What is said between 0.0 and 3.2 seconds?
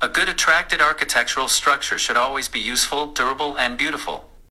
A good attracted architectural structure should always be useful,